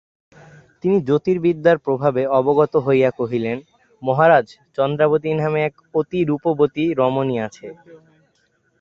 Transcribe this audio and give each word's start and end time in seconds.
তিনি 0.83 0.97
জ্যোতির্বিদ্যাপ্রভাবে 1.07 2.21
অবগত 2.39 2.73
হইয়া 2.85 3.09
কহিলেন, 3.19 3.57
মহারাজ 4.03 4.45
চন্দ্রাবতী 4.77 5.29
নামে 5.39 5.59
এক 5.63 5.73
অতিরূপবতী 5.95 6.85
রমণী 6.99 7.35
আছে। 7.47 7.67